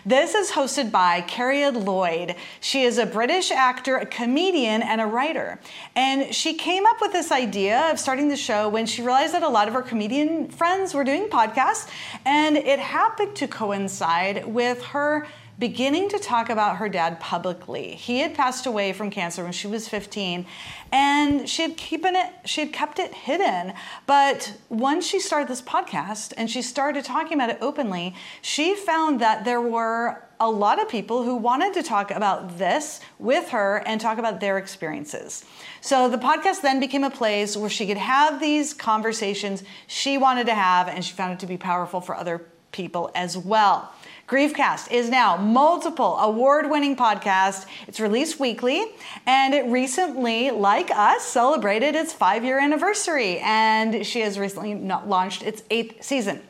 [0.05, 2.35] This is hosted by Cariad Lloyd.
[2.59, 5.59] She is a British actor, a comedian, and a writer.
[5.95, 9.43] And she came up with this idea of starting the show when she realized that
[9.43, 11.87] a lot of her comedian friends were doing podcasts,
[12.25, 17.95] and it happened to coincide with her beginning to talk about her dad publicly.
[17.95, 20.45] He had passed away from cancer when she was 15
[20.91, 23.73] and she had keeping it she had kept it hidden.
[24.05, 29.21] But once she started this podcast and she started talking about it openly, she found
[29.21, 33.81] that there were a lot of people who wanted to talk about this with her
[33.85, 35.45] and talk about their experiences.
[35.79, 40.47] So the podcast then became a place where she could have these conversations she wanted
[40.47, 43.93] to have and she found it to be powerful for other people as well.
[44.27, 47.67] Griefcast is now multiple award-winning podcast.
[47.87, 48.83] It's released weekly
[49.27, 55.61] and it recently, like us, celebrated its 5-year anniversary and she has recently launched its
[55.69, 56.41] 8th season.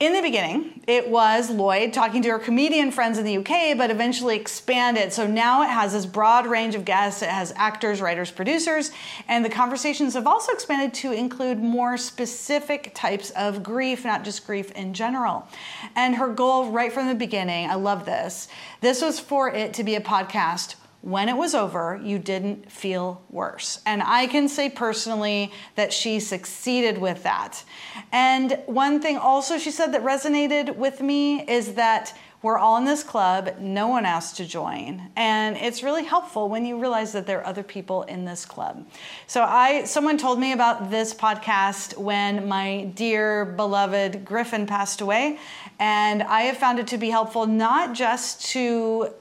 [0.00, 3.90] In the beginning, it was Lloyd talking to her comedian friends in the UK, but
[3.90, 5.12] eventually expanded.
[5.12, 7.20] So now it has this broad range of guests.
[7.20, 8.92] It has actors, writers, producers,
[9.26, 14.46] and the conversations have also expanded to include more specific types of grief, not just
[14.46, 15.48] grief in general.
[15.96, 18.46] And her goal right from the beginning, I love this,
[18.80, 23.22] this was for it to be a podcast when it was over, you didn't feel
[23.30, 23.80] worse.
[23.86, 27.62] And I can say personally that she succeeded with that.
[28.10, 32.84] And one thing also she said that resonated with me is that we're all in
[32.84, 35.10] this club, no one asked to join.
[35.16, 38.86] And it's really helpful when you realize that there are other people in this club.
[39.26, 45.38] So I someone told me about this podcast when my dear beloved Griffin passed away,
[45.80, 49.12] and I have found it to be helpful not just to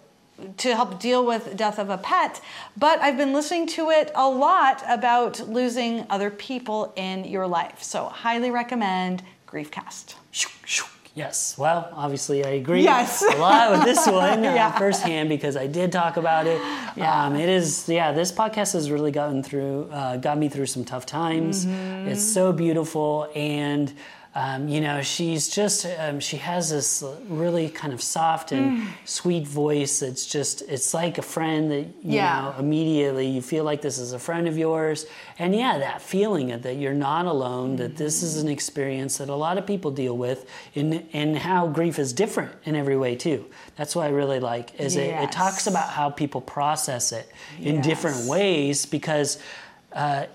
[0.58, 2.42] to help deal with death of a pet,
[2.76, 7.82] but I've been listening to it a lot about losing other people in your life.
[7.82, 10.16] So highly recommend Griefcast.
[11.18, 13.24] Yes, well, obviously I agree yes.
[13.24, 14.78] a lot with this one uh, yeah.
[14.78, 16.62] firsthand because I did talk about it.
[16.96, 17.26] Yeah.
[17.26, 20.86] Um, it is, yeah, this podcast has really gotten through, uh, got me through some
[20.86, 21.66] tough times.
[21.66, 22.10] Mm-hmm.
[22.10, 23.92] It's so beautiful and
[24.38, 28.88] um, you know, she's just, um, she has this really kind of soft and mm.
[29.04, 30.04] sweet voice.
[30.04, 32.42] It's just, it's like a friend that, you yeah.
[32.42, 35.08] know, immediately you feel like this is a friend of yours.
[35.40, 37.78] And yeah, that feeling that you're not alone, mm.
[37.80, 40.46] that this is an experience that a lot of people deal with,
[40.76, 43.44] and, and how grief is different in every way too.
[43.76, 45.20] That's what I really like, is yes.
[45.20, 47.28] it, it talks about how people process it
[47.60, 47.86] in yes.
[47.88, 49.40] different ways because,
[49.94, 50.28] uh,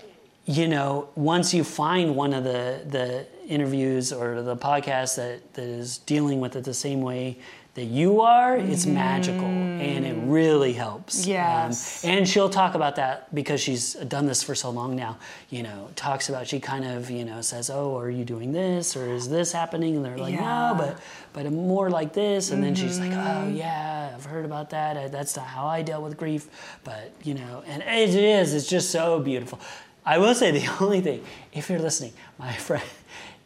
[0.45, 5.63] you know, once you find one of the, the interviews or the podcast that, that
[5.63, 7.37] is dealing with it the same way
[7.75, 8.71] that you are, mm-hmm.
[8.71, 11.23] it's magical and it really helps.
[11.25, 12.03] Um, yes.
[12.03, 15.17] Um, and she'll talk about that because she's done this for so long now.
[15.49, 18.95] You know, talks about, she kind of, you know, says, Oh, are you doing this
[18.95, 19.95] or is this happening?
[19.95, 20.73] And they're like, yeah.
[20.73, 20.99] No, but,
[21.33, 22.51] but more like this.
[22.51, 22.75] And mm-hmm.
[22.75, 23.55] then she's like, Oh, mm-hmm.
[23.55, 25.11] yeah, I've heard about that.
[25.11, 26.47] That's not how I dealt with grief.
[26.83, 29.59] But, you know, and it is, it's just so beautiful.
[30.05, 32.83] I will say the only thing, if you're listening, my friend,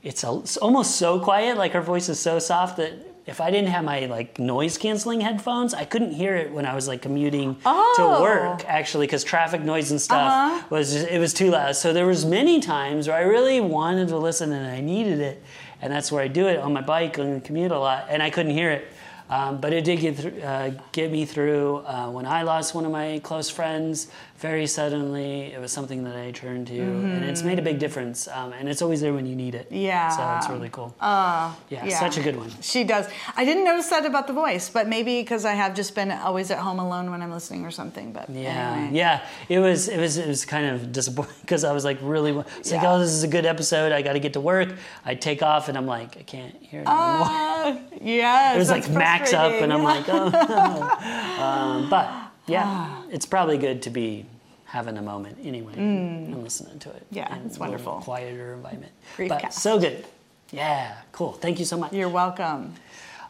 [0.04, 2.94] it's, a, it's almost so quiet, like her voice is so soft that
[3.28, 6.74] if I didn't have my like noise canceling headphones, I couldn't hear it when I
[6.74, 7.94] was like commuting oh.
[7.98, 10.68] to work actually because traffic noise and stuff uh-huh.
[10.70, 11.76] was just, it was too loud.
[11.76, 15.44] So there was many times where I really wanted to listen and I needed it,
[15.82, 18.30] and that's where I do it on my bike and commute a lot, and I
[18.30, 18.88] couldn't hear it.
[19.30, 22.86] Um, but it did get, th- uh, get me through uh, when I lost one
[22.86, 25.54] of my close friends very suddenly.
[25.54, 27.06] It was something that I turned to, mm-hmm.
[27.06, 28.28] and it's made a big difference.
[28.28, 29.68] Um, and it's always there when you need it.
[29.72, 30.10] Yeah.
[30.10, 30.96] So it's really cool.
[31.00, 32.52] Uh, yeah, yeah, such a good one.
[32.62, 33.08] She does.
[33.36, 36.52] I didn't notice that about the voice, but maybe because I have just been always
[36.52, 38.14] at home alone when I'm listening or something.
[38.14, 38.98] But yeah, anyway.
[38.98, 42.32] yeah, it was it was it was kind of disappointing because I was like really
[42.60, 42.78] it's yeah.
[42.78, 43.92] like oh this is a good episode.
[43.92, 44.76] I got to get to work.
[45.04, 46.94] I take off and I'm like I can't hear it anymore.
[46.96, 51.44] Uh, yeah, it was like max up and I'm like oh no.
[51.44, 54.26] um, but yeah, it's probably good to be
[54.66, 56.26] having a moment anyway mm.
[56.26, 57.06] and listening to it.
[57.12, 58.02] Yeah, it's wonderful.
[58.04, 58.92] Quieter environment.
[59.18, 59.60] But cast.
[59.60, 60.06] so good.
[60.52, 61.34] Yeah, cool.
[61.34, 61.94] Thank you so much.
[61.94, 62.74] You're welcome.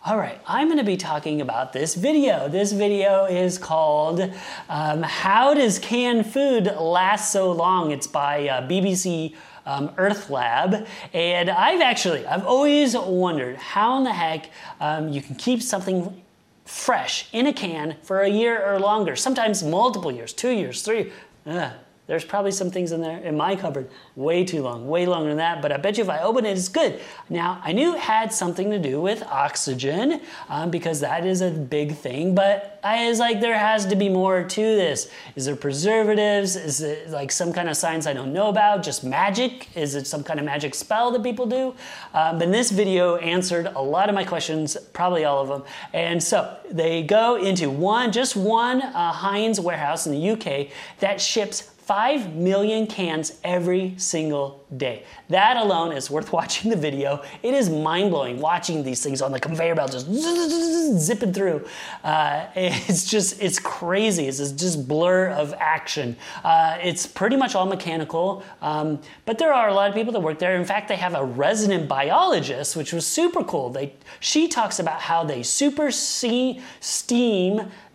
[0.06, 2.48] All right, I'm going to be talking about this video.
[2.48, 4.22] This video is called
[4.70, 10.88] um, "How Does Canned Food Last So Long?" It's by uh, BBC um, Earth Lab,
[11.14, 14.50] and I've actually I've always wondered how in the heck
[14.80, 16.24] um, you can keep something
[16.68, 21.12] fresh in a can for a year or longer, sometimes multiple years, two years, three.
[21.46, 21.72] Ugh,
[22.08, 25.38] There's probably some things in there in my cupboard way too long, way longer than
[25.38, 25.62] that.
[25.62, 27.02] But I bet you if I open it, it's good.
[27.30, 31.52] Now I knew it had something to do with oxygen um, because that is a
[31.52, 32.34] big thing.
[32.34, 35.12] But I was like, there has to be more to this.
[35.36, 36.56] Is there preservatives?
[36.56, 38.84] Is it like some kind of science I don't know about?
[38.84, 39.68] Just magic?
[39.76, 41.76] Is it some kind of magic spell that people do?
[42.14, 45.64] Um, but this video answered a lot of my questions, probably all of them.
[45.92, 51.20] And so they go into one, just one uh, Heinz warehouse in the UK that
[51.20, 55.04] ships 5 million cans every single day.
[55.30, 57.24] That alone is worth watching the video.
[57.42, 60.06] It is mind blowing watching these things on the conveyor belt just
[61.00, 61.66] zipping through.
[62.04, 64.28] Uh, it's just, it's crazy.
[64.28, 66.18] It's just blur of action.
[66.44, 70.20] Uh, it's pretty much all mechanical, um, but there are a lot of people that
[70.20, 70.58] work there.
[70.58, 73.70] In fact, they have a resident biologist, which was super cool.
[73.70, 76.62] They, she talks about how they super steam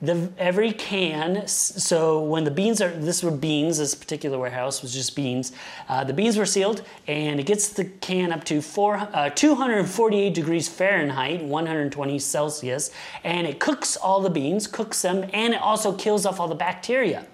[0.02, 1.46] the every can.
[1.46, 3.78] So when the beans are, this were beans.
[3.78, 5.52] This particular warehouse was just beans.
[5.88, 10.34] Uh, the beans were sealed, and it gets the can up to four, uh, 248
[10.34, 12.90] degrees Fahrenheit, 120 Celsius,
[13.22, 16.54] and it cooks all the beans, cooks them, and it also kills off all the
[16.54, 17.24] bacteria.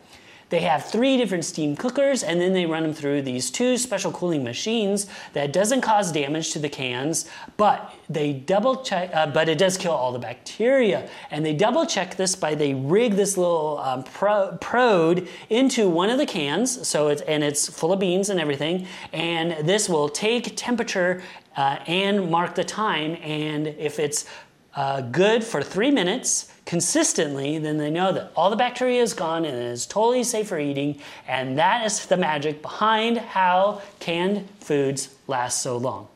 [0.50, 4.10] They have three different steam cookers, and then they run them through these two special
[4.12, 9.48] cooling machines that doesn't cause damage to the cans, but they double check, uh, but
[9.48, 11.08] it does kill all the bacteria.
[11.30, 16.08] And they double check this by they rig this little um, pro- prode into one
[16.08, 20.08] of the cans, so it's and it's full of beans and everything, and this will
[20.08, 21.22] take temperature
[21.56, 24.24] uh, and mark the time, and if it's
[24.76, 29.46] uh, good for three minutes consistently, then they know that all the bacteria is gone
[29.46, 31.00] and it is totally safe for eating.
[31.26, 36.08] And that is the magic behind how canned foods last so long.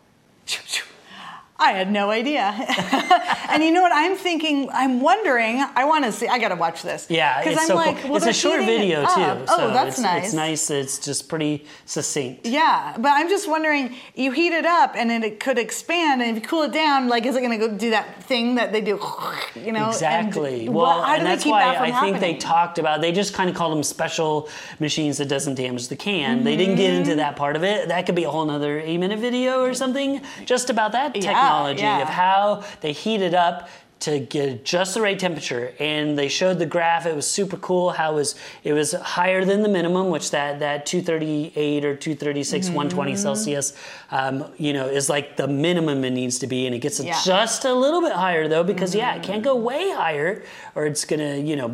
[1.62, 2.42] I had no idea.
[3.50, 3.92] and you know what?
[3.94, 7.06] I'm thinking, I'm wondering, I want to see, I got to watch this.
[7.08, 8.10] Yeah, it's I'm so like, cool.
[8.10, 9.08] Well, it's a short video too.
[9.16, 10.24] Oh, so oh, that's it's, nice.
[10.24, 10.70] It's nice.
[10.70, 12.46] It's just pretty succinct.
[12.46, 16.36] Yeah, but I'm just wondering, you heat it up and then it could expand, and
[16.36, 18.72] if you cool it down, like, is it going to go do that thing that
[18.72, 19.00] they do?
[19.54, 20.66] You know, exactly.
[20.66, 23.00] And, well, and that's why that I think they talked about.
[23.00, 24.48] They just kind of called them special
[24.80, 26.36] machines that doesn't damage the can.
[26.36, 26.44] Mm-hmm.
[26.44, 27.88] They didn't get into that part of it.
[27.88, 31.14] That could be a whole other eight minute video or something just about that.
[31.14, 32.02] Yeah technology yeah.
[32.02, 33.68] of how they heat it up
[34.02, 37.90] to get just the right temperature and they showed the graph it was super cool
[37.90, 38.34] how it was
[38.64, 42.74] it was higher than the minimum which that that 238 or 236 mm-hmm.
[42.74, 43.78] 120 celsius
[44.10, 47.16] um, you know is like the minimum it needs to be and it gets yeah.
[47.24, 48.98] just a little bit higher though because mm-hmm.
[48.98, 50.42] yeah it can't go way higher
[50.74, 51.68] or it's gonna you know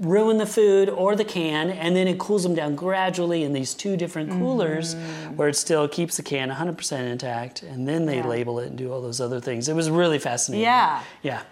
[0.00, 3.74] ruin the food or the can, and then it cools them down gradually in these
[3.74, 5.36] two different coolers mm-hmm.
[5.36, 8.26] where it still keeps the can 100% intact, and then they yeah.
[8.26, 9.68] label it and do all those other things.
[9.68, 10.64] It was really fascinating.
[10.64, 11.02] Yeah.
[11.22, 11.42] Yeah.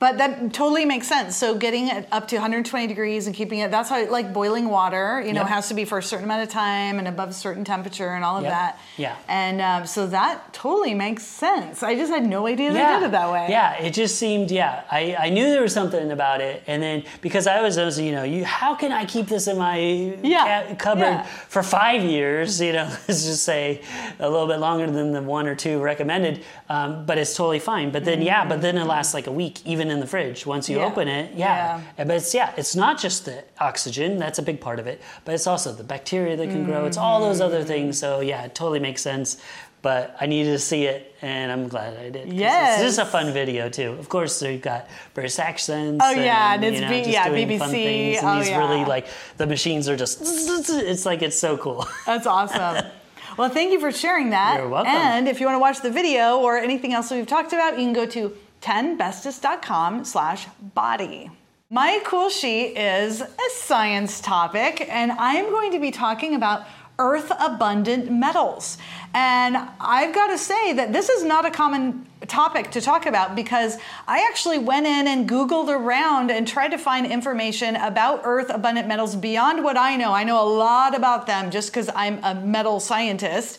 [0.00, 1.36] But that totally makes sense.
[1.36, 5.22] So getting it up to 120 degrees and keeping it, that's how, like boiling water,
[5.24, 5.48] you know, yep.
[5.48, 8.24] has to be for a certain amount of time and above a certain temperature and
[8.24, 8.52] all of yep.
[8.52, 8.80] that.
[8.98, 9.16] Yeah.
[9.28, 11.82] And um, so that totally makes sense.
[11.82, 12.98] I just had no idea they yeah.
[12.98, 13.46] did it that way.
[13.48, 16.64] Yeah, it just seemed, yeah, I, I knew there was something about it.
[16.66, 19.46] And then because I was, I was you know, you, how can I keep this
[19.46, 20.74] in my yeah.
[20.74, 21.22] cupboard yeah.
[21.24, 22.60] for five years?
[22.64, 23.82] You know, let's just say
[24.18, 27.90] a little bit longer than the one or two recommended, um, but it's totally fine.
[27.90, 28.26] But then, mm-hmm.
[28.26, 30.86] yeah, but then it lasts like a week, even in the fridge once you yeah.
[30.86, 31.34] open it.
[31.34, 31.82] Yeah.
[31.98, 32.04] yeah.
[32.04, 35.34] But it's yeah, it's not just the oxygen, that's a big part of it, but
[35.34, 36.70] it's also the bacteria that can mm-hmm.
[36.70, 36.84] grow.
[36.86, 37.66] It's all those other mm.
[37.66, 37.98] things.
[37.98, 39.40] So yeah, it totally makes sense.
[39.82, 42.32] But I needed to see it, and I'm glad I did.
[42.32, 43.90] Yes, this is a fun video too.
[43.92, 46.02] Of course, you've got British accents.
[46.02, 47.58] Oh yeah, and, and it's you know, B- yeah BBC.
[47.58, 48.58] Fun things, and oh, these yeah.
[48.60, 50.20] really like the machines are just.
[50.22, 51.86] It's like it's so cool.
[52.06, 52.86] That's awesome.
[53.36, 54.58] Well, thank you for sharing that.
[54.58, 54.92] You're welcome.
[54.92, 57.78] And if you want to watch the video or anything else that we've talked about,
[57.78, 61.30] you can go to 10bestest.com slash body.
[61.68, 66.66] My cool sheet is a science topic, and I am going to be talking about
[66.98, 68.78] earth abundant metals.
[69.12, 73.34] And I've got to say that this is not a common topic to talk about
[73.34, 73.76] because
[74.08, 78.88] I actually went in and Googled around and tried to find information about earth abundant
[78.88, 80.12] metals beyond what I know.
[80.12, 83.58] I know a lot about them just because I'm a metal scientist.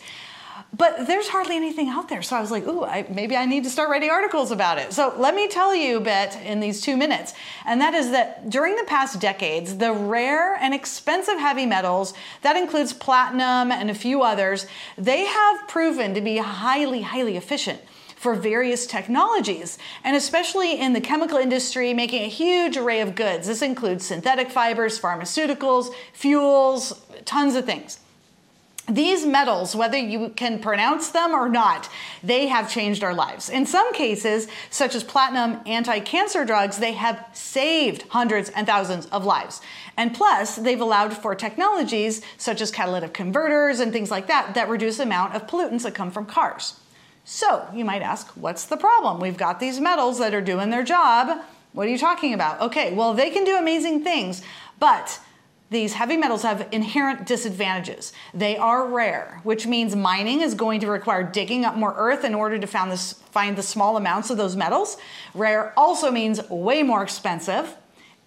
[0.76, 2.22] But there's hardly anything out there.
[2.22, 4.92] So I was like, ooh, I, maybe I need to start writing articles about it.
[4.92, 7.34] So let me tell you a bit in these two minutes.
[7.66, 12.58] And that is that during the past decades, the rare and expensive heavy metals, that
[12.58, 17.80] includes platinum and a few others, they have proven to be highly, highly efficient
[18.16, 23.48] for various technologies, and especially in the chemical industry, making a huge array of goods.
[23.48, 28.00] This includes synthetic fibers, pharmaceuticals, fuels, tons of things.
[28.88, 31.90] These metals, whether you can pronounce them or not,
[32.24, 33.50] they have changed our lives.
[33.50, 39.08] In some cases, such as platinum anti cancer drugs, they have saved hundreds and thousands
[39.08, 39.62] of lives.
[39.98, 44.70] And plus, they've allowed for technologies such as catalytic converters and things like that that
[44.70, 46.80] reduce the amount of pollutants that come from cars.
[47.24, 49.20] So, you might ask, what's the problem?
[49.20, 51.42] We've got these metals that are doing their job.
[51.74, 52.62] What are you talking about?
[52.62, 54.44] Okay, well, they can do amazing things,
[54.80, 55.20] but
[55.72, 58.14] these heavy metals have inherent disadvantages.
[58.34, 62.36] They are rare, which means mining is going to require digging up more earth in
[62.36, 64.98] order to find, this, find the small amounts of those metals.
[65.34, 67.76] Rare also means way more expensive,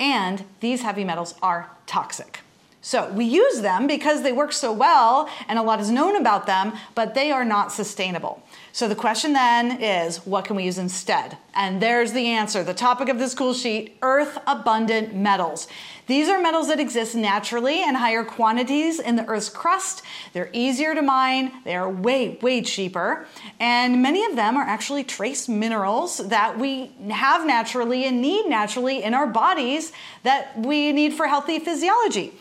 [0.00, 2.40] and these heavy metals are toxic.
[2.80, 6.46] So we use them because they work so well and a lot is known about
[6.46, 8.42] them, but they are not sustainable.
[8.78, 11.36] So the question then is what can we use instead?
[11.52, 12.62] And there's the answer.
[12.62, 15.66] The topic of this cool sheet earth abundant metals.
[16.06, 20.02] These are metals that exist naturally in higher quantities in the Earth's crust.
[20.32, 23.26] They're easier to mine, they are way, way cheaper,
[23.58, 29.02] and many of them are actually trace minerals that we have naturally and need naturally
[29.02, 29.90] in our bodies
[30.22, 32.32] that we need for healthy physiology.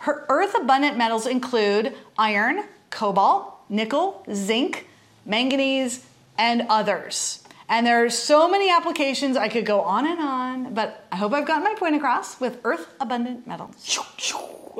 [0.00, 4.84] Her Earth abundant metals include iron, cobalt, nickel, zinc,
[5.28, 6.04] manganese,
[6.36, 7.44] and others.
[7.68, 11.34] And there are so many applications, I could go on and on, but I hope
[11.34, 13.76] I've gotten my point across with earth abundant metals.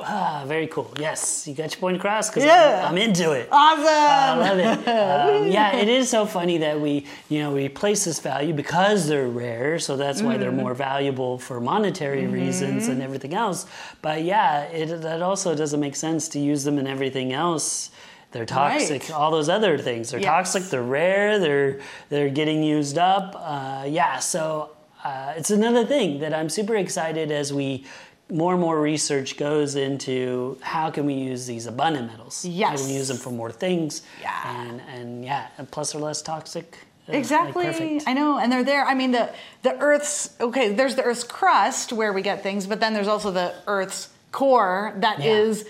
[0.01, 0.89] Ah, very cool.
[0.97, 2.83] Yes, you got your point across because Yeah.
[2.87, 3.49] I'm, I'm into it.
[3.51, 3.85] Awesome!
[3.85, 4.87] I love it.
[4.89, 9.07] Um, yeah, it is so funny that we, you know, we place this value because
[9.09, 10.41] they're rare, so that's why Mm-hmm.
[10.41, 13.65] they're more valuable for monetary reasons and everything else.
[14.01, 17.91] But yeah, it that also doesn't make sense to use them in everything else.
[18.31, 19.03] They're toxic.
[19.03, 19.11] Right.
[19.11, 20.11] All those other things.
[20.11, 20.27] They're Yes.
[20.53, 20.63] toxic.
[20.69, 21.39] They're rare.
[21.39, 23.35] They're they're getting used up.
[23.37, 24.19] Uh, yeah.
[24.19, 24.71] So
[25.03, 27.85] uh, it's another thing that I'm super excited as we
[28.31, 32.43] more and more research goes into how can we use these abundant metals.
[32.43, 32.81] How Yes.
[32.81, 34.03] can we use them for more things?
[34.21, 34.59] Yeah.
[34.67, 36.77] And and yeah, and plus they're less toxic.
[37.07, 37.65] Uh, like Exactly.
[37.65, 38.03] perfect.
[38.05, 38.85] I know, and they're there.
[38.85, 39.29] I mean, the
[39.63, 40.71] the Earth's okay.
[40.71, 44.93] There's the Earth's crust where we get things, but then there's also the Earth's core
[44.97, 45.31] that Yeah.
[45.31, 45.65] is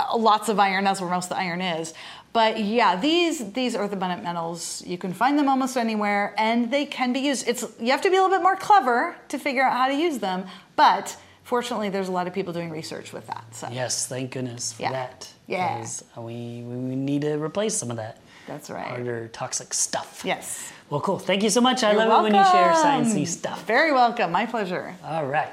[0.00, 0.84] Uh, lots of iron.
[0.84, 1.94] That's where most of the iron is.
[2.32, 6.86] But yeah, these these earth abundant metals, you can find them almost anywhere, and they
[6.86, 7.48] can be used.
[7.48, 9.94] It's you have to be a little bit more clever to figure out how to
[9.94, 10.46] use them,
[10.76, 13.44] but fortunately, there's a lot of people doing research with that.
[13.52, 14.92] So Yes, thank goodness for Yeah.
[14.92, 15.28] that.
[15.48, 15.84] Yeah.
[16.16, 18.18] We, we need to replace some of that.
[18.46, 18.86] That's right.
[18.86, 20.22] Harder toxic stuff.
[20.24, 21.18] yes, Well, cool.
[21.18, 21.82] Thank you so much.
[21.82, 23.04] I You're love it when you share welcome.
[23.12, 23.64] sciencey stuff.
[23.66, 24.30] Very welcome.
[24.30, 24.94] My pleasure.
[25.04, 25.48] All right.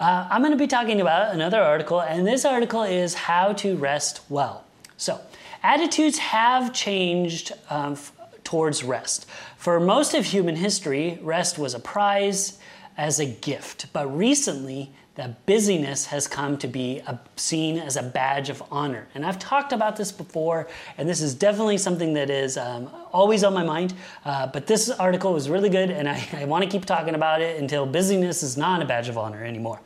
[0.00, 3.76] Uh, I'm going to be talking about another article, and this article is How to
[3.76, 4.64] Rest Well.
[4.96, 5.20] So,
[5.62, 7.98] attitudes have changed um,
[8.42, 9.26] towards rest.
[9.58, 12.58] For most of human history, rest was a prize
[12.96, 14.90] as a gift, but recently,
[15.20, 19.06] that busyness has come to be a, seen as a badge of honor.
[19.14, 20.66] And I've talked about this before,
[20.96, 23.92] and this is definitely something that is um, always on my mind.
[24.24, 27.42] Uh, but this article was really good, and I, I want to keep talking about
[27.42, 29.78] it until busyness is not a badge of honor anymore.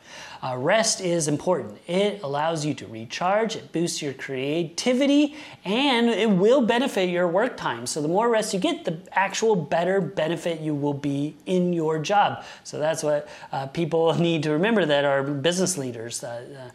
[0.45, 1.75] Uh, rest is important.
[1.87, 7.57] It allows you to recharge, it boosts your creativity, and it will benefit your work
[7.57, 7.87] time.
[7.87, 11.97] So, the more rest you get, the actual better benefit you will be in your
[11.97, 12.43] job.
[12.63, 16.23] So, that's what uh, people need to remember that are business leaders.
[16.23, 16.69] Uh,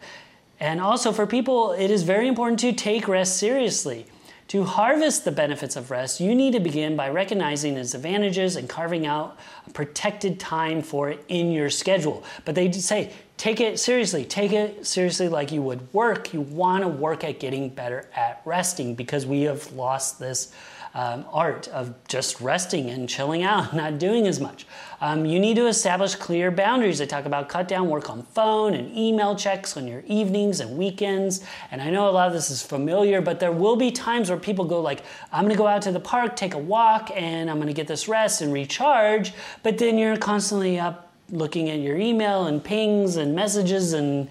[0.59, 4.05] and also, for people, it is very important to take rest seriously.
[4.51, 8.67] To harvest the benefits of rest, you need to begin by recognizing its advantages and
[8.67, 12.25] carving out a protected time for it in your schedule.
[12.43, 14.23] But they say, take it seriously.
[14.23, 16.31] Take it seriously like you would work.
[16.31, 20.53] You want to work at getting better at resting because we have lost this
[20.93, 24.67] um, art of just resting and chilling out, not doing as much.
[24.99, 27.01] Um, you need to establish clear boundaries.
[27.01, 30.77] I talk about cut down work on phone and email checks on your evenings and
[30.77, 31.43] weekends.
[31.71, 34.37] And I know a lot of this is familiar, but there will be times where
[34.37, 37.49] people go like, I'm going to go out to the park, take a walk, and
[37.49, 39.33] I'm going to get this rest and recharge.
[39.63, 44.29] But then you're constantly up looking at your email and pings and messages and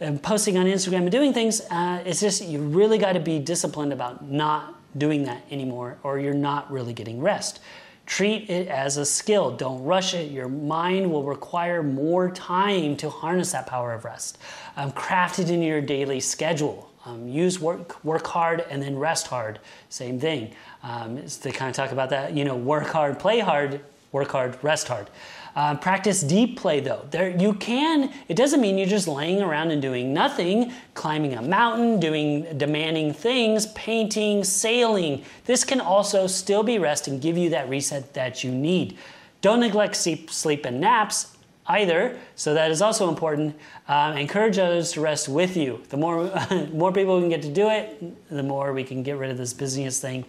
[0.00, 3.38] and posting on Instagram and doing things, uh, it's just you really got to be
[3.38, 7.60] disciplined about not doing that anymore, or you're not really getting rest.
[8.06, 9.56] Treat it as a skill.
[9.56, 10.30] Don't rush it.
[10.30, 14.36] Your mind will require more time to harness that power of rest.
[14.76, 16.90] Um, craft it into your daily schedule.
[17.06, 19.58] Um, use work, work hard, and then rest hard.
[19.88, 20.52] Same thing.
[20.82, 22.34] Um, they kind of talk about that.
[22.34, 23.80] You know, work hard, play hard,
[24.12, 25.08] work hard, rest hard.
[25.56, 27.06] Uh, practice deep play though.
[27.10, 28.12] There you can.
[28.28, 33.12] It doesn't mean you're just laying around and doing nothing, climbing a mountain, doing demanding
[33.12, 35.24] things, painting, sailing.
[35.44, 38.96] This can also still be rest and give you that reset that you need.
[39.42, 41.36] Don't neglect sleep, sleep and naps.
[41.66, 42.18] either.
[42.36, 43.56] So that is also important.
[43.88, 45.82] Um, encourage others to rest with you.
[45.88, 46.30] The more
[46.72, 49.38] more people we can get to do it, the more we can get rid of
[49.38, 50.24] this busyness thing.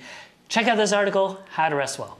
[0.48, 2.18] Check out this article, How to Rest Well.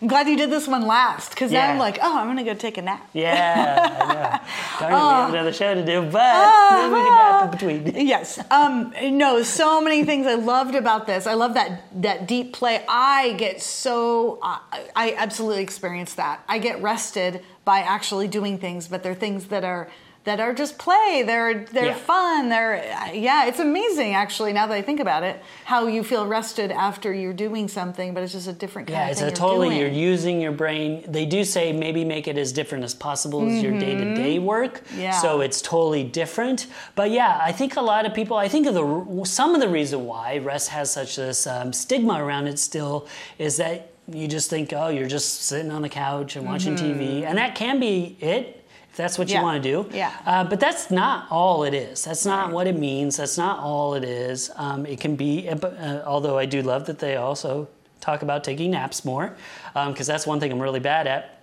[0.00, 1.66] I'm glad you did this one last because Yeah.
[1.66, 3.08] now I'm like, oh, I'm gonna go take a nap.
[3.12, 4.38] Yeah,
[4.78, 4.88] I know.
[4.88, 5.10] Darn it, we Oh.
[5.22, 8.06] have another show to do, but maybe we can nap in between.
[8.06, 8.38] Yes.
[8.50, 11.26] Um, no, so many things I loved about this.
[11.26, 12.84] I love that that deep play.
[12.88, 14.60] I get so I,
[14.94, 16.44] I absolutely experience that.
[16.48, 19.88] I get rested by actually doing things, but they're things that are
[20.28, 21.24] that are just play.
[21.26, 21.94] They're they're Yeah.
[21.94, 22.48] fun.
[22.48, 22.76] They're
[23.14, 23.46] yeah.
[23.46, 24.52] It's amazing actually.
[24.52, 28.22] Now that I think about it, how you feel rested after you're doing something, but
[28.22, 29.80] it's just a different kind Yeah, of it's a totally doing.
[29.80, 31.04] you're using your brain.
[31.08, 34.38] They do say maybe make it as different as possible as your day to day
[34.38, 34.84] work.
[34.84, 35.00] Mm-hmm.
[35.00, 35.20] Yeah.
[35.20, 36.66] So it's totally different.
[36.94, 38.36] But yeah, I think a lot of people.
[38.36, 42.22] I think of the some of the reason why rest has such this um, stigma
[42.22, 43.06] around it still
[43.38, 47.24] is that you just think oh you're just sitting on the couch and watching TV,
[47.24, 48.57] and that can be it.
[48.98, 49.34] That's what you.
[49.36, 49.42] Yeah.
[49.42, 50.12] want to do, Yeah.
[50.26, 52.04] uh, but that's not all it is.
[52.04, 53.16] That's not what it means.
[53.16, 54.50] That's not all it is.
[54.56, 57.68] Um, it can be, uh, uh, although I do love that they also
[58.00, 59.36] talk about taking naps more,
[59.74, 61.40] because that's one thing I'm really bad at.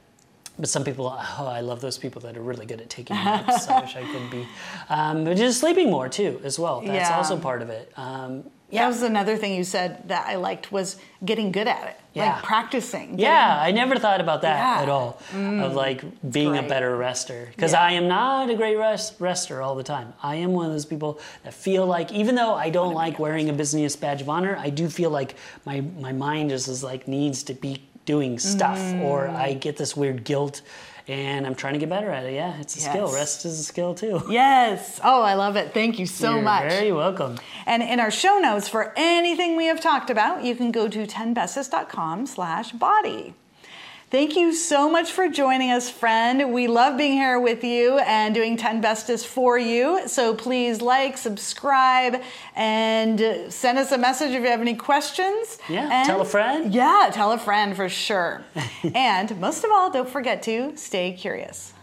[0.60, 3.68] But some people, oh, I love those people that are really good at taking naps.
[3.68, 4.48] I wish I could be.
[4.90, 6.82] Um, but just sleeping more too, as well.
[6.82, 7.18] That's Yeah.
[7.18, 7.92] also part of it.
[7.98, 11.96] Um, That was another thing you said that I liked was getting good at it,
[12.14, 12.34] Yeah.
[12.34, 13.18] like practicing.
[13.20, 14.80] Yeah, I never thought about that Yeah.
[14.80, 14.84] Mm.
[14.84, 15.20] at all.
[15.66, 17.82] of like being a better rester because Yeah.
[17.84, 20.14] I am not a great rest, rester all the time.
[20.22, 23.50] I am one of those people that feel like even though I don't like wearing
[23.50, 25.36] a business badge of honor, I do feel like
[25.66, 29.36] my my mind just is like needs to be doing stuff, or Mm.
[29.36, 30.62] I get this weird guilt.
[31.08, 32.34] And I'm trying to get better at it.
[32.34, 33.14] Yeah, it's a skill.
[33.14, 34.22] Rest is a skill too.
[34.30, 35.00] Yes.
[35.04, 35.74] Oh, I love it.
[35.74, 36.36] Thank you so much.
[36.36, 36.70] You're much.
[36.80, 37.38] Very welcome.
[37.66, 41.06] And in our show notes for anything we have talked about, you can go to
[41.06, 43.36] 10bestest.com slash body.
[44.12, 46.54] Thank you so much for joining us, friend.
[46.54, 50.08] We love being here with you and doing 10 Bestest for you.
[50.08, 52.22] So please like, subscribe,
[52.56, 55.58] and send us a message if you have any questions.
[55.68, 56.74] Yeah, And- tell a friend.
[56.74, 58.44] Yeah, tell a friend for sure.
[58.94, 61.74] and most of all, don't forget to stay curious.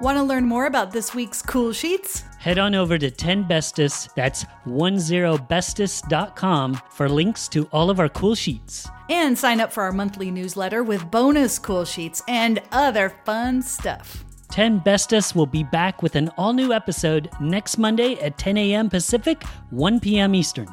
[0.00, 2.22] Want to learn more about this week's cool sheets?
[2.38, 8.88] Head on over to 10bestest, that's 10bestest.com for links to all of our cool sheets.
[9.10, 14.24] And sign up for our monthly newsletter with bonus cool sheets and other fun stuff.
[14.50, 18.88] 10 Bestest will be back with an all new episode next Monday at 10 a.m.
[18.88, 20.34] Pacific, 1 p.m.
[20.34, 20.68] Eastern.